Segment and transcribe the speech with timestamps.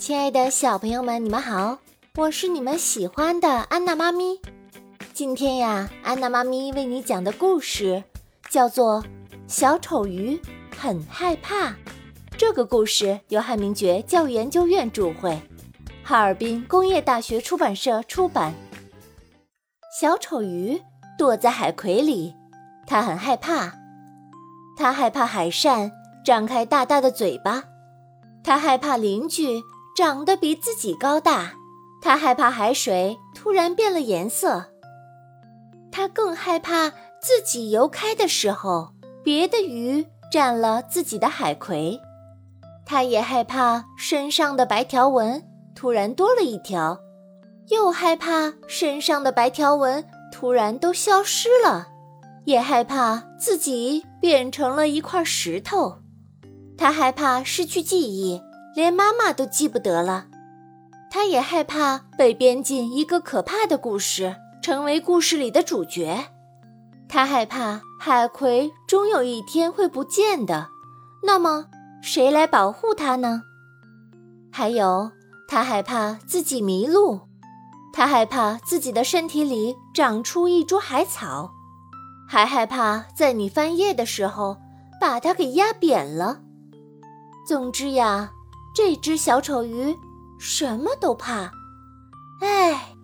[0.00, 1.76] 亲爱的小朋友们，你们好，
[2.16, 4.40] 我是你们喜欢的安娜妈咪。
[5.12, 8.02] 今天呀，安娜妈咪为你讲的故事
[8.48, 9.02] 叫做
[9.46, 10.40] 《小丑鱼
[10.74, 11.66] 很害怕》。
[12.38, 15.38] 这个故事由汉明觉教育研究院著会，
[16.02, 18.54] 哈尔滨工业大学出版社出版。
[20.00, 20.80] 小丑鱼
[21.18, 22.34] 躲在海葵里，
[22.86, 23.74] 它很害怕，
[24.78, 25.92] 它害怕海扇
[26.24, 27.64] 张开大大的嘴巴，
[28.42, 29.60] 它害怕邻居。
[29.96, 31.52] 长得比自己高大，
[32.00, 34.64] 他害怕海水突然变了颜色。
[35.92, 36.88] 他更害怕
[37.20, 38.92] 自己游开的时候，
[39.22, 42.00] 别的鱼占了自己的海葵。
[42.86, 45.42] 他也害怕身上的白条纹
[45.74, 46.98] 突然多了一条，
[47.68, 51.88] 又害怕身上的白条纹突然都消失了，
[52.44, 55.98] 也害怕自己变成了一块石头。
[56.78, 58.40] 他害怕失去记忆。
[58.74, 60.26] 连妈妈都记不得了，
[61.10, 66.26] 他也害怕被编进一个可怕的故事，成为故事里的主角。
[67.08, 70.68] 他害怕海葵终有一天会不见的，
[71.24, 71.66] 那么
[72.00, 73.42] 谁来保护他呢？
[74.52, 75.10] 还有，
[75.48, 77.22] 他害怕自己迷路，
[77.92, 81.50] 他害怕自己的身体里长出一株海草，
[82.28, 84.56] 还害怕在你翻页的时候
[85.00, 86.40] 把它给压扁了。
[87.44, 88.30] 总之呀。
[88.82, 89.94] 这只小丑鱼
[90.38, 91.52] 什么都怕，
[92.40, 92.94] 哎，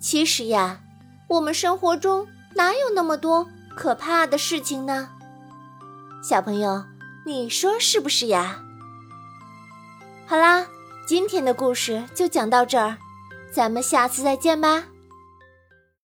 [0.00, 0.80] 其实呀，
[1.28, 5.10] 我们生活中哪有那么多可怕的事情呢？
[6.22, 6.82] 小朋友，
[7.26, 8.60] 你说是不是呀？
[10.26, 10.66] 好啦，
[11.06, 12.96] 今天的故事就讲到这儿，
[13.52, 14.84] 咱们下次再见吧。